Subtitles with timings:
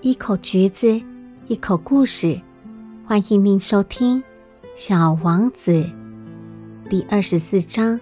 [0.00, 1.02] 一口橘子，
[1.48, 2.40] 一口故事，
[3.04, 4.22] 欢迎您收听
[4.76, 5.72] 《小王子》
[6.88, 7.98] 第二十四章：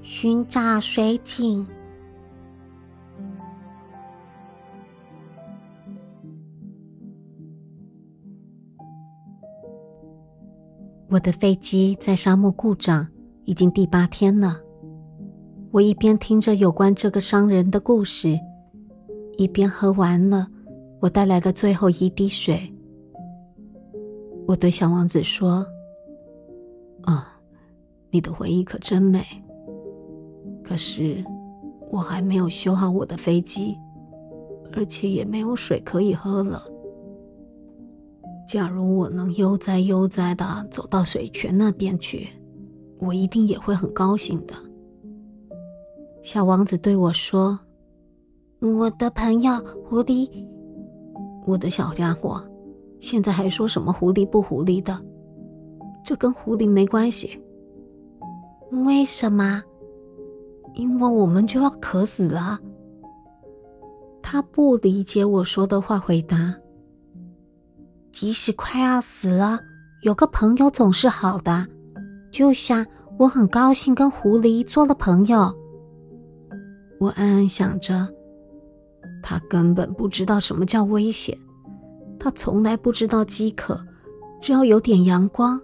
[0.00, 1.66] 寻找水井。
[11.10, 13.06] 我的飞机在沙漠故障，
[13.44, 14.58] 已经第八天了。
[15.72, 18.40] 我一边听着有关这个商人的故事，
[19.36, 20.48] 一边喝完了。
[21.00, 22.60] 我带来的最后一滴水，
[24.48, 25.64] 我对小王子说
[27.02, 27.40] ：“啊，
[28.10, 29.24] 你的回忆可真美。
[30.64, 31.24] 可是
[31.88, 33.76] 我还没有修好我的飞机，
[34.72, 36.62] 而且也没有水可以喝了。
[38.48, 42.28] 假如我能悠哉悠哉的走到水泉那边去，
[42.98, 44.54] 我一定也会很高兴的。”
[46.24, 47.60] 小王子对我说
[48.60, 49.52] ：“我的朋友
[49.88, 50.28] 狐狸。”
[51.48, 52.44] 我的小家伙，
[53.00, 55.00] 现在还说什么狐狸不狐狸的？
[56.04, 57.42] 这跟狐狸没关系。
[58.84, 59.62] 为什么？
[60.74, 62.58] 因为我们就要渴死了。
[64.20, 66.54] 他不理解我说的话，回答
[68.12, 69.58] ：“即使快要死了，
[70.02, 71.66] 有个朋友总是好的。
[72.30, 72.84] 就像
[73.18, 75.50] 我很高兴跟狐狸做了朋友。”
[77.00, 78.06] 我暗暗想着。
[79.30, 81.38] 他根本不知道什么叫危险，
[82.18, 83.78] 他从来不知道饥渴，
[84.40, 85.60] 只要有点阳光，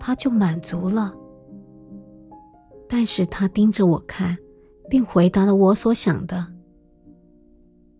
[0.00, 1.12] 他就满足了。
[2.88, 4.34] 但是他盯着我看，
[4.88, 6.46] 并回答了我所想的：“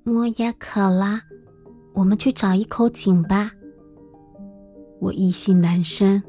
[0.06, 1.20] 我也渴了，
[1.92, 3.52] 我们去找一口井吧。”
[4.98, 6.22] 我意兴阑珊，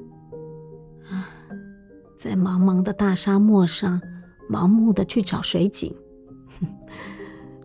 [1.10, 1.32] 啊，
[2.20, 4.02] 在茫茫的大沙漠上，
[4.52, 5.96] 盲目的去找水井，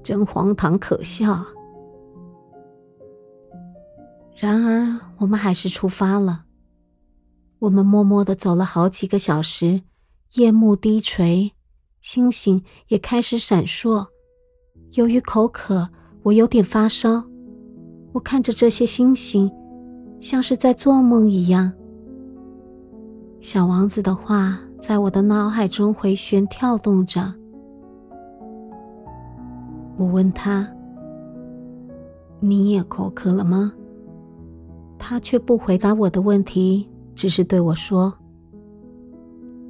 [0.02, 1.44] 真荒唐可笑。
[4.34, 6.44] 然而，我们还是出发了。
[7.60, 9.82] 我们默默的走了好几个小时，
[10.34, 11.52] 夜幕低垂，
[12.00, 14.06] 星星也开始闪烁。
[14.94, 15.88] 由于口渴，
[16.24, 17.22] 我有点发烧。
[18.12, 19.50] 我看着这些星星，
[20.20, 21.72] 像是在做梦一样。
[23.40, 27.34] 小王子的话在我的脑海中回旋跳动着。
[30.02, 30.68] 我问他
[32.40, 33.72] ：“你也口渴了吗？”
[34.98, 38.12] 他却不回答我的问题，只是对我说：“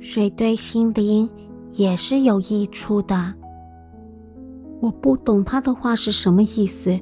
[0.00, 1.28] 水对心灵
[1.72, 3.34] 也是有益处的。”
[4.80, 6.98] 我不懂他的话是什么意思，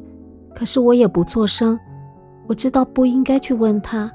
[0.52, 1.78] 可是我也不作声。
[2.48, 4.10] 我知道不应该去问他。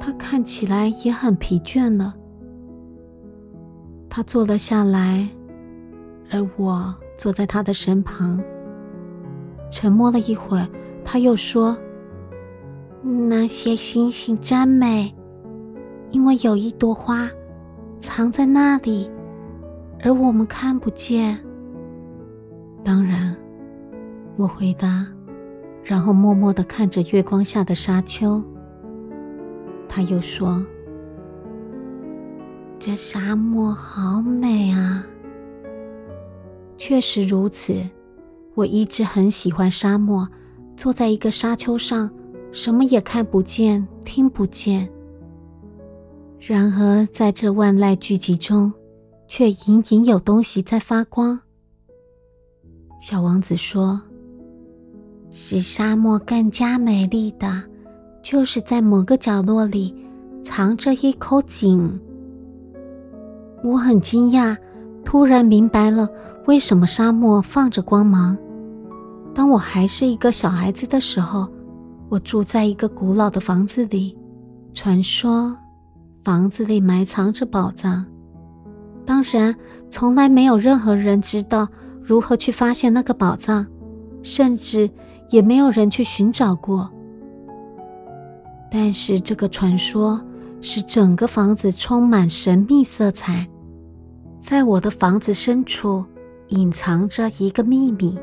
[0.00, 2.14] 他看起来也很疲倦了。
[4.08, 5.28] 他坐了下来，
[6.30, 6.94] 而我。
[7.20, 8.42] 坐在他的身旁，
[9.70, 10.66] 沉默了一会儿，
[11.04, 11.76] 他又说
[13.28, 15.14] ：“那些星星真美，
[16.12, 17.28] 因为有一朵花
[18.00, 19.10] 藏在那里，
[20.02, 21.38] 而我们看不见。”
[22.82, 23.36] 当然，
[24.36, 25.06] 我回答，
[25.84, 28.42] 然后默默的看着月光下的沙丘。
[29.86, 30.64] 他又说
[32.80, 35.04] ：“这沙漠好美啊。”
[36.80, 37.74] 确实如此，
[38.54, 40.26] 我一直很喜欢沙漠。
[40.78, 42.10] 坐在一个沙丘上，
[42.52, 44.90] 什么也看不见，听不见。
[46.38, 48.72] 然而，在这万籁俱寂中，
[49.28, 51.38] 却隐隐有东西在发光。
[52.98, 54.00] 小王子说
[55.30, 57.62] ：“使沙漠更加美丽的，
[58.22, 59.94] 就是在某个角落里
[60.42, 62.00] 藏着一口井。”
[63.62, 64.56] 我很惊讶，
[65.04, 66.08] 突然明白了。
[66.50, 68.36] 为什么沙漠放着光芒？
[69.32, 71.48] 当我还是一个小孩子的时候，
[72.08, 74.18] 我住在一个古老的房子里。
[74.74, 75.56] 传说
[76.24, 78.04] 房子里埋藏着宝藏，
[79.06, 79.54] 当然，
[79.88, 81.68] 从来没有任何人知道
[82.02, 83.64] 如何去发现那个宝藏，
[84.20, 84.90] 甚至
[85.28, 86.90] 也没有人去寻找过。
[88.68, 90.20] 但是，这个传说
[90.60, 93.48] 使整个房子充满神秘色彩。
[94.40, 96.04] 在我的房子深处。
[96.50, 98.16] 隐藏着一个秘密。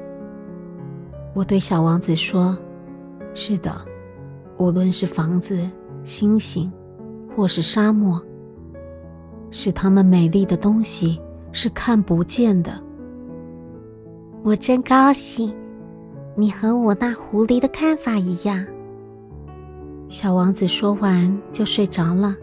[1.34, 2.58] 我对小王子说
[3.34, 3.74] ：“是的，
[4.58, 5.70] 无论是房子、
[6.04, 6.72] 星星，
[7.36, 8.22] 或是沙漠，
[9.52, 11.20] 是它们美丽的东西
[11.52, 12.82] 是看不见的。”
[14.44, 15.54] 我真高兴，
[16.36, 18.66] 你和我那狐狸的看法一样。
[20.08, 22.36] 小王子说完就睡着了。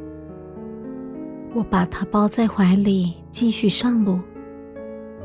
[1.54, 4.18] 我把他抱在怀里，继续上路。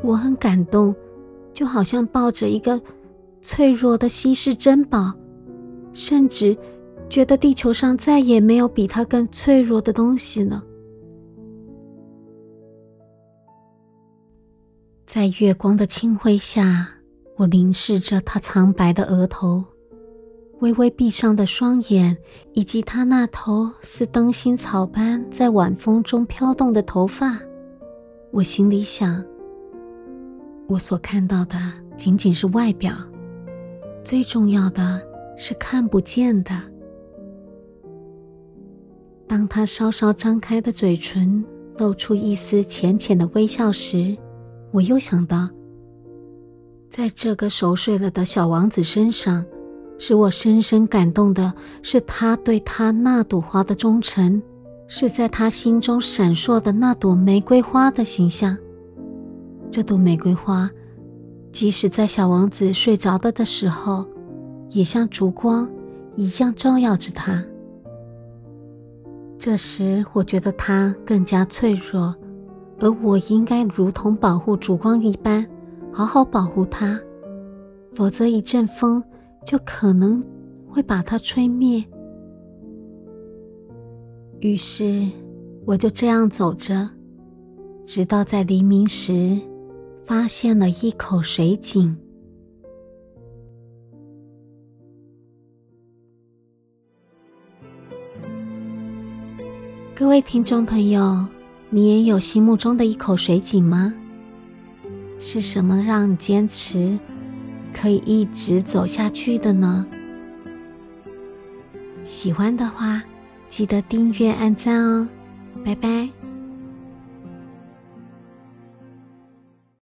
[0.02, 0.94] 我很感动，
[1.52, 2.80] 就好像抱着一个
[3.42, 5.12] 脆弱的稀世珍宝，
[5.92, 6.56] 甚至
[7.08, 10.64] 觉得地球上再也没有比它更脆弱的东西了。
[15.06, 16.88] 在月光的清辉下，
[17.36, 19.64] 我凝视着他苍白的额头、
[20.60, 22.16] 微微闭上的双眼，
[22.52, 27.40] 以及他那头似灯芯草般在晚风中飘动的头发。
[28.30, 29.24] 我心里想：
[30.70, 31.56] 我所看到的
[31.96, 32.94] 仅仅是外表，
[34.04, 35.02] 最重要的
[35.36, 36.52] 是看不见的。
[39.26, 41.44] 当他稍稍张开的嘴唇
[41.78, 44.16] 露出一丝浅浅的微笑时，
[44.70, 45.48] 我又想到，
[46.88, 49.44] 在这个熟睡了的小王子身上，
[49.98, 51.52] 使我深深感动的
[51.82, 54.40] 是他对他那朵花的忠诚，
[54.86, 58.56] 是在他心中闪烁的那朵玫瑰花的形象。
[59.70, 60.68] 这朵玫瑰花，
[61.52, 64.04] 即使在小王子睡着了的时候，
[64.70, 65.70] 也像烛光
[66.16, 67.44] 一样照耀着他。
[69.38, 72.14] 这时，我觉得他更加脆弱。
[72.82, 75.46] 而我应该如同保护烛光一般，
[75.92, 76.98] 好好保护它，
[77.92, 79.04] 否则一阵风
[79.44, 80.24] 就可能
[80.66, 81.84] 会把它吹灭。
[84.38, 85.06] 于是，
[85.66, 86.88] 我就这样走着，
[87.84, 89.38] 直到在黎明时，
[90.10, 91.96] 发现了一口水井。
[99.94, 101.24] 各位听众朋友。
[101.68, 103.94] 你也有心目中的一口水井吗？
[105.20, 106.98] 是什么让你坚持
[107.72, 109.86] 可以一直走下去的呢？
[112.02, 113.00] 喜欢的话，
[113.48, 115.08] 记得订阅、按赞哦！
[115.64, 116.10] 拜拜。